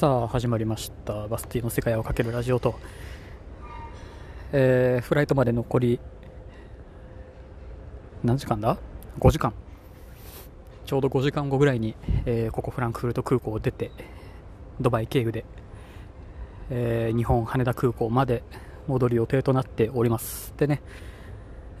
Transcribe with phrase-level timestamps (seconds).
[0.00, 1.28] さあ始まりました。
[1.28, 2.80] バスティの世界をかけるラジオと、
[4.50, 6.00] えー、フライトまで残り
[8.24, 8.78] 何時間だ
[9.18, 9.52] ？5時間。
[10.86, 13.90] ちょうど5時間後ぐらいに、えー、ここフランクフルト空港を出て
[14.80, 15.44] ドバイ経由で、
[16.70, 18.42] えー、日本羽田空港まで
[18.86, 20.54] 戻る予定となっております。
[20.56, 20.80] でね、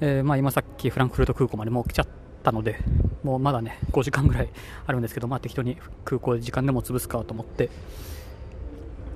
[0.02, 2.78] えまあ、今さっきフランクフルト空港までもう来ちゃったたので
[3.22, 4.48] もうまだね5時間ぐらい
[4.86, 7.70] あるんですけど、まあ、適当に空港で時間でも潰すかと思って、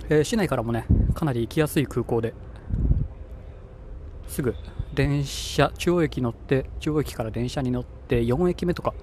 [0.08, 2.34] えー、市内からもねかなり行きやすい空港で
[4.28, 4.54] すぐ
[4.94, 8.94] 電車中央駅乗って中央駅から電車に乗って4駅目とか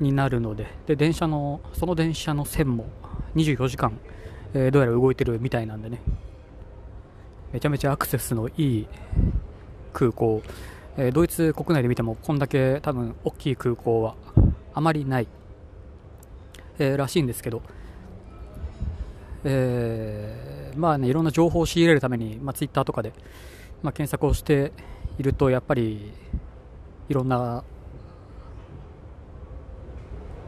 [0.00, 2.86] になるのでで電車のその電車の線も
[3.34, 3.98] 24時間、
[4.54, 6.00] えー、どうやら動いてるみたいなんでね
[7.52, 8.88] めちゃめちゃアクセスのいい
[9.92, 10.42] 空港
[11.00, 14.16] えドイツ国内で見てもこんだけ多分大きい空港は
[14.74, 15.28] あまりない、
[16.80, 17.62] えー、らしいんですけど、
[19.44, 23.12] えー、まあねいろんな情報を仕入れるために、まあ、ツイッターとかで、
[23.82, 24.72] まあ、検索をして
[25.20, 26.12] いるとやっぱり
[27.08, 27.62] いろんな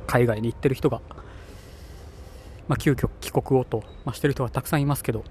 [0.08, 1.00] 海外に行ってる人が、
[2.66, 5.22] まあ、急遽帰国をと、まあ、してる人がたくさんいますけど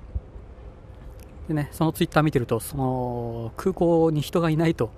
[1.50, 4.92] でね、そのツイッター見てると、その空港に人がいないと、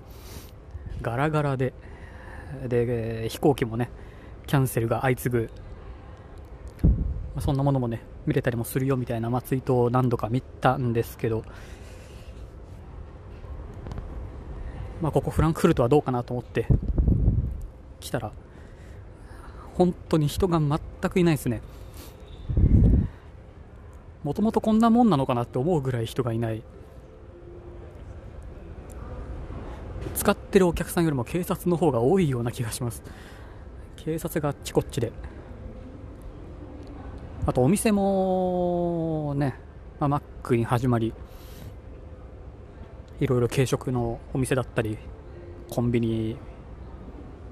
[1.02, 1.74] ガラガラで、
[2.68, 3.90] で、飛行機もね、
[4.48, 5.50] キャンセルが相次ぐ、
[7.36, 11.44] まそんなものもね、見れたりもするよみたいな、まあ、ツイートを何度か見たんですけど、
[15.02, 16.68] まあ、ここフランクフルトはどうかなと思って
[18.00, 18.32] 来たら、
[19.76, 21.62] 本当に人が全くいないですね。
[24.24, 26.62] もともとこんなもんなのかなって思うぐらい人がいない。
[30.22, 33.02] 使ってるお客さんよりも警察の方が多いような気がします。
[33.96, 35.12] 警察があっちこっちで。
[37.48, 39.56] あとお店もね、
[40.00, 41.16] まあ、マックに始まり
[43.20, 45.00] いろいろ軽食のお店だったり
[45.72, 46.38] コンビニ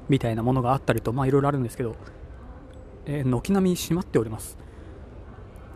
[0.08, 1.96] みたいなものがあったりとまあいろいろあるんですけど、
[3.08, 4.60] えー、軒並み閉まっております。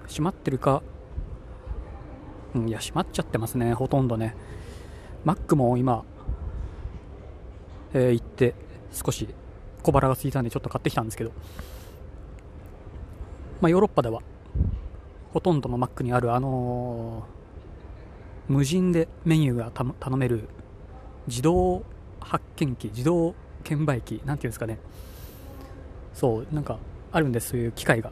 [0.08, 0.84] 閉まってるか、
[2.54, 4.36] うん、いや、閉まっちゃってますね、ほとんどね。
[5.26, 6.06] マックも今、
[7.94, 8.56] えー、行って、
[8.92, 9.28] 少し
[9.82, 11.32] 小腹が空いたんでちょっと買ってきたんですけど、
[13.62, 14.22] まあ、ヨーロッパでは、
[15.34, 20.50] ほとんどのマックにある、あのー、無人でメニューが頼める
[21.28, 21.84] 自動
[22.20, 24.80] 発見機、自動券売機、なんていうんですかね。
[26.14, 26.78] そう、なんか、
[27.12, 28.12] あるんです、そういう機械が。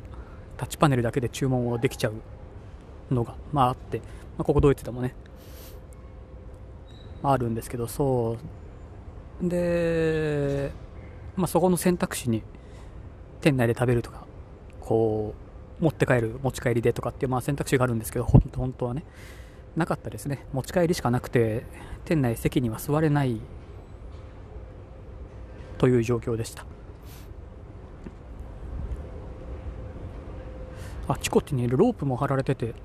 [0.58, 4.04] タッチパネルだけで注文をできちゃうのが、まあ、あって、ま
[4.40, 5.16] あ、ここドイツでもね、
[7.24, 8.38] あるんですけど、そう。
[9.42, 10.72] で、
[11.36, 12.44] まあ、そこの選択肢に、
[13.42, 14.26] 店内で食べるとか、
[14.80, 15.34] こ
[15.80, 19.04] う、持って帰る、持ち帰りでとかっていう、まあ、選択肢があるんですけど、本当本当はね、
[19.76, 20.46] なかったですね。
[20.54, 21.64] 持ち帰りしかなくて、
[22.06, 23.40] 店内席には座れない
[25.78, 26.66] という状況でした。
[31.08, 32.76] あちこちにロープも張られてて、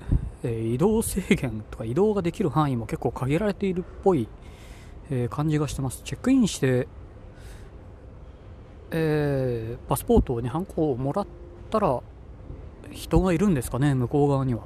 [0.43, 4.27] えー、移動制限とか移動ができる範囲も結構限られているっぽい、
[5.09, 6.01] えー、感じがしてます。
[6.03, 6.87] チェックインして、
[8.91, 11.27] えー、パスポートをね、ハンコをもらっ
[11.69, 12.01] たら、
[12.91, 14.63] 人がいるんですかね、向こう側には。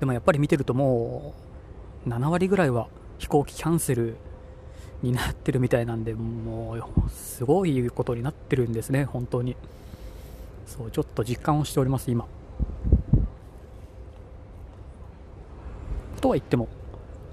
[0.00, 1.34] でもやっぱり見てるとも
[2.06, 2.88] う、7割ぐらいは
[3.18, 4.16] 飛行機キャンセル
[5.02, 9.56] になってるみたいなんで、もう、すごいことになってるんですね、本当に。
[10.66, 12.26] そうちょっと実感をしております今
[16.20, 16.68] とは言っても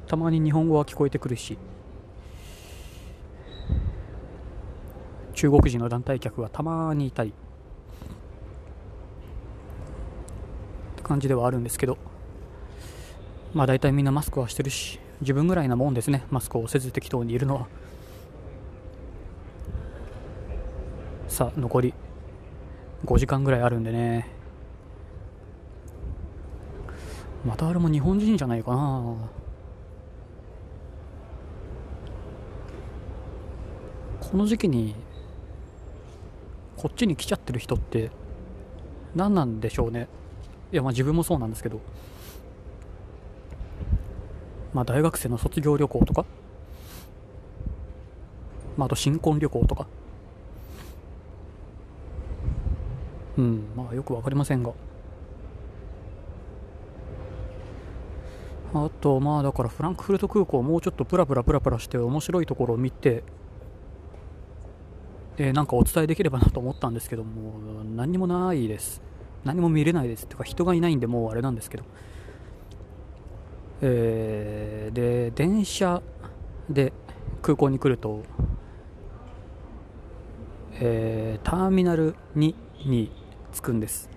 [0.07, 1.57] たまに日本語は聞こえてくるし
[5.33, 7.33] 中国人の団体客がたまにいたりっ
[10.95, 11.97] て感じではあるんですけど
[13.53, 16.25] まあ大体みんなマスクはしてるし自分ぐらいなもんですね。
[16.29, 17.67] マスクをせず適当にいるのは。
[21.27, 21.93] さあ残り
[23.05, 24.27] 5時間ぐらいあるんでね。
[27.45, 29.15] またあれも日本人じゃないかな。
[34.33, 34.95] この時期に
[36.75, 38.09] こっちに来ちゃってる人って
[39.13, 40.07] 何なんでしょうね。
[40.71, 41.79] いやまあ自分もそうなんですけど。
[44.73, 46.25] まあ大学生の卒業旅行とか。
[48.75, 49.85] まああと新婚旅行とか。
[53.37, 54.71] うん、まあよく分かりませんが。
[58.73, 63.23] あと、まあだからフランクフルト空港もうちょっとプラプラプラプラして面白いところを見て、
[65.37, 69.01] えー、なんかお伝えできればなと思ったんですけども何にもないです。
[69.43, 70.27] 何も見れないです。
[70.27, 71.83] とか人がいないんでもうあれなんですけど、
[73.81, 76.01] えー、で電車
[76.69, 76.93] で
[77.41, 78.23] 空港に来ると、
[80.79, 83.11] えー、ターミナル2に
[83.53, 84.09] 着くんです。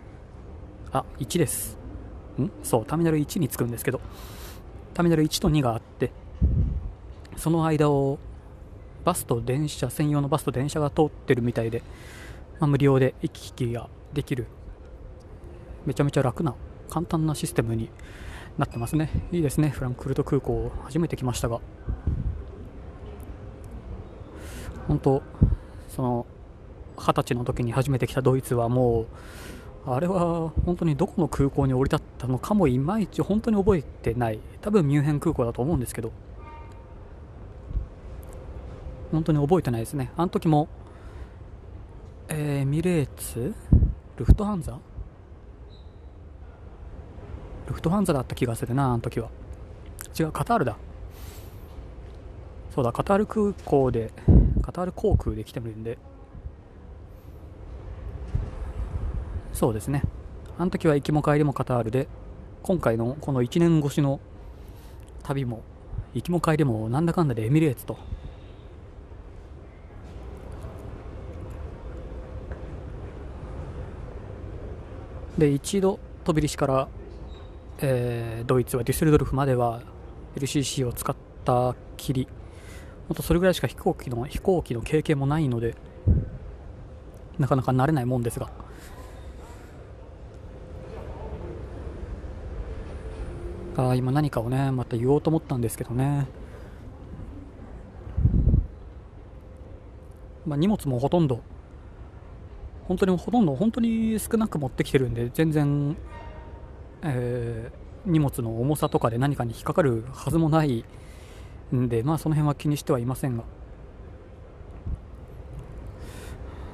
[0.93, 1.79] あ1です。
[2.39, 2.51] ん？
[2.63, 4.01] そうターミナル1に着くんですけど。
[4.97, 6.11] ターミナル1と2があって
[7.37, 8.19] その間を
[9.07, 11.85] バスと電車専用のバスと電車が通ってるみたいで、
[12.59, 14.47] まあ、無料で行き来ができる。
[15.87, 16.57] めちゃめちゃ楽な
[16.91, 17.89] 簡単なシステムに
[18.59, 19.09] なってますね。
[19.31, 19.69] いいですね。
[19.69, 21.61] フランクフルト空港初めて来ましたが。
[24.89, 25.23] 本当
[25.89, 26.27] その
[26.99, 29.07] 二十歳の時に初めて来たドイツはも
[29.87, 34.41] うあれは本当にどこの空港に降り立ったのかもいまいち本当に覚えてない。
[34.61, 36.11] 多分ミュンヘン空港だと思うんですけど。
[39.13, 40.69] 本当に覚えてないですねあの時も
[42.29, 43.55] えー、ミレーツ？
[44.17, 44.79] ルフトハンザ？
[47.69, 49.29] ルフトハンザだった気がするな、あの時は。
[50.19, 50.77] 違う、カタールだ。
[52.75, 54.13] そうだ、カタール空港で、
[54.61, 55.99] カタール航空で来てるんで、
[59.53, 60.03] そうですね。
[60.59, 62.09] あの時は行きも帰りもカタールで、
[62.63, 64.19] 今回のこの1年越しの
[65.23, 65.63] 旅も、
[66.13, 67.97] 行きも帰りもなんだかんだでエミレーツと。
[75.39, 76.89] で、一度飛び出しから
[77.79, 79.83] えー、ドイツはデュッセルドルフまでは
[80.37, 82.29] LCC を使ったきり。
[83.09, 85.77] あとそれぐらいしか飛行機の飛行機の経験もないので
[87.39, 88.51] なかなか慣れないもんですが。
[93.77, 96.27] あ今何かをねまた言おうと思ったんですけどね、
[100.47, 101.43] まあ、荷物もほとんど
[102.89, 105.97] 本当にほとんど本当に少なく持ってきてるんで全然
[107.03, 110.85] えー、荷物の重さとかで何かに引っかかるはずもない
[111.75, 113.45] んで、まあ、その辺は気にしてはいませんが、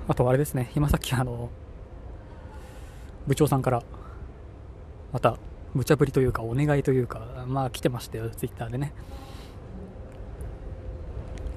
[0.08, 1.50] あとあれですね、今さっきあの、
[3.26, 3.82] 部長さんから、
[5.12, 5.36] また、
[5.74, 8.92] 無茶ぶりというか、お願いというか、まあ来てましたよ、ツイッターでね。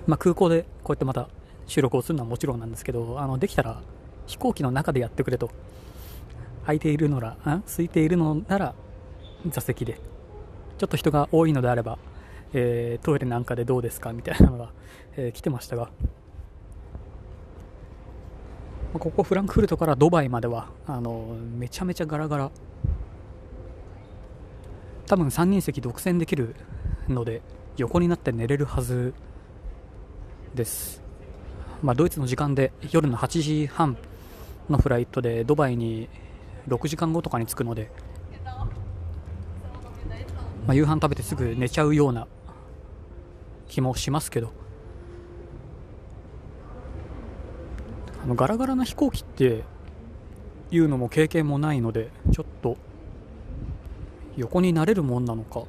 [0.07, 1.29] まあ空港でこうやってまた
[1.65, 3.81] 収録をするのはもちろんなんですけど、あの、できたら
[4.27, 5.49] 飛行機の中でやってくれと。
[6.63, 8.73] 空いているのら、空いているのなら
[9.47, 9.99] 座席で、
[10.77, 11.99] ちょっと人が多いのであれば、
[12.53, 14.13] えー、トイレなんかでどうですか？
[14.13, 14.71] みたいなのが、
[15.15, 15.89] えー、来てましたが、
[18.93, 22.51] ここフランクフルトからドバイまではあのめちゃめちゃガラガラ。
[25.07, 26.55] 多分3人席独占できる
[27.07, 27.43] ので
[27.77, 29.13] 横になって寝れるはず
[30.55, 31.03] です、
[31.83, 33.97] まあ、ドイツの時間で夜の8時半
[34.69, 36.09] のフライトでドバイに
[36.67, 37.91] 6時間後とかに着くので、
[40.65, 42.27] まあ、夕飯食べてすぐ寝ちゃうような
[43.67, 44.51] 気もしますけど
[48.23, 49.63] あのガラガラな飛行機って
[50.71, 52.77] いうのも経験もないのでちょっと
[54.35, 55.63] 横になれるもんなのか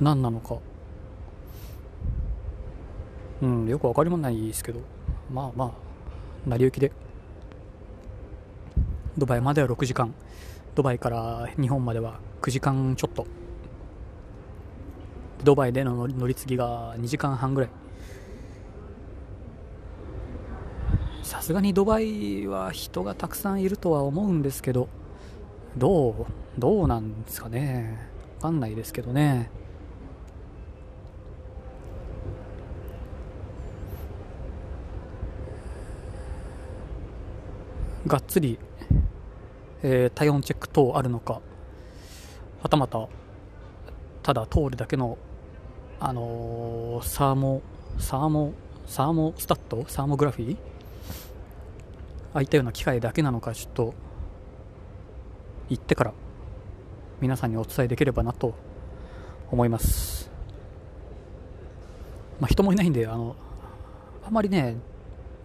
[0.00, 0.56] 何なのか。
[3.42, 4.80] うんよく分かりもないですけど
[5.32, 5.89] まあまあ
[6.46, 6.92] 成り行きで。
[9.18, 10.14] ドバイまでは6時間。
[10.74, 13.26] ドバイから日本までは9時間ちょっと。
[15.44, 17.70] ドバイでの乗り継ぎが2時間半ぐらい。
[21.22, 24.88] さすがにドバイは人がたくさんいるとは思うんですけど。
[25.76, 26.26] どう
[26.58, 28.08] どうなんですかね。
[28.36, 29.50] わかんないですけどね。
[38.10, 38.58] がっつり
[39.82, 41.40] えー、体温チェック等あるのか
[42.62, 43.08] はたまた
[44.22, 45.16] ただ通るだけの、
[45.98, 47.62] あのー、サーモ
[47.98, 48.52] サーモ
[48.86, 50.56] サーモスタットサーモグラフィー？
[52.34, 53.94] あいったような機械だけなのかちょっと
[55.70, 56.12] 行ってから
[57.22, 58.54] 皆さんにお伝えできればなと
[59.50, 60.30] 思います、
[62.38, 63.34] まあ、人もいないんであの
[64.26, 64.76] あまりね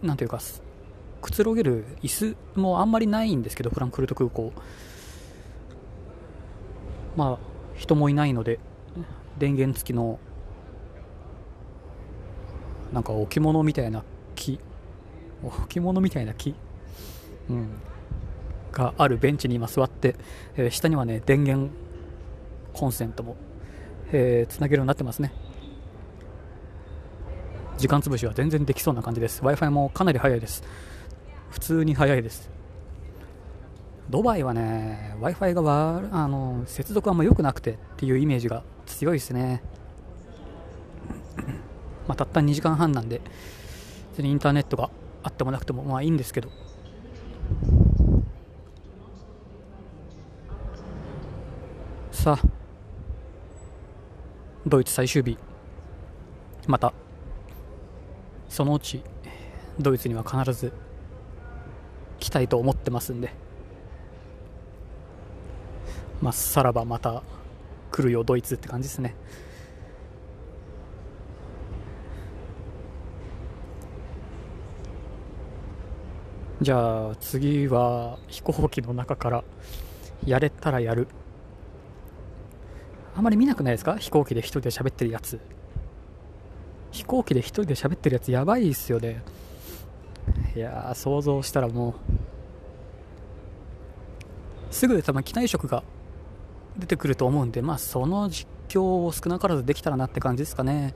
[0.02, 0.40] なんていうか
[1.26, 4.52] くつろげる椅子もあんまりないんですけど、フランクフルト空港。
[7.16, 7.38] まあ、
[7.74, 8.60] 人もいないので、
[9.36, 10.20] 電源付きの、
[12.92, 14.04] なんか置物みたいな
[14.36, 14.60] 木、
[15.42, 16.54] 置物みたいな木、
[17.50, 17.70] うん、
[18.70, 20.14] があるベンチに今座って、
[20.56, 21.72] えー、下にはね、電源
[22.72, 23.34] コンセントも、
[24.12, 25.32] えー、つなげるようになってますね。
[27.78, 30.62] 時間潰しは全然できそうな感じです w i f i もかなり早いです
[31.50, 32.50] 普通に早いです。
[34.08, 39.62] ドバイはね w i f i があの接続あんま良くなくてっていうイメージが強いですね。
[42.06, 43.20] まあ、たった2時間半なんで
[44.12, 44.90] 別にインターネットが
[45.24, 46.50] あってもなくてもまあいいんですけど。
[52.12, 52.48] さあ
[54.66, 55.38] ドイツ最終日。
[56.66, 56.92] また
[58.48, 59.02] そのうち
[59.78, 60.72] ドイツには必ず
[62.18, 63.32] 来たいと思ってますんで。
[66.20, 67.22] まあさらばまた
[67.90, 69.14] 来るよドイツって感じですね。
[76.62, 79.44] じゃあ次は飛行機の中から
[80.24, 81.06] やれたらやる。
[83.14, 83.96] あまり見なくないですか？
[83.96, 85.38] 飛行機で一人で喋ってるやつ。
[86.92, 89.22] 飛行機で一人で喋ってるやつやばいっすよね。
[90.56, 91.94] いや想像したらもう
[94.70, 95.82] すぐ多分機内食が
[96.78, 100.94] 出てくると思うんでまあその実況を少なからずできたらなって感じですかね。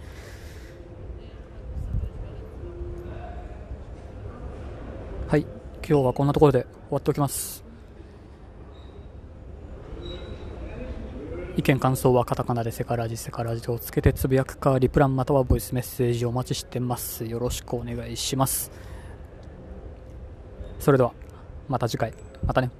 [5.28, 5.42] はい
[5.86, 7.62] 今日はこんなところで終わっておきます。
[11.56, 17.26] 意見感想はカタカナでセカラジセカラジをつけてつぶやくかリプランまたはボイスメッセージお待ちしてます。
[17.26, 18.89] よろしくお願いします。
[20.80, 21.12] それでは
[21.68, 22.12] また次回。
[22.44, 22.70] またね。